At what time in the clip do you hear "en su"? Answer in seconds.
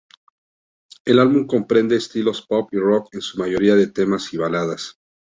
3.13-3.37